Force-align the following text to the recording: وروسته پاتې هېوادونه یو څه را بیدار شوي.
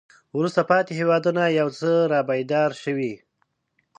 وروسته 0.37 0.61
پاتې 0.69 0.91
هېوادونه 0.99 1.43
یو 1.59 1.67
څه 1.79 1.89
را 2.11 2.21
بیدار 2.29 2.71
شوي. 2.83 3.13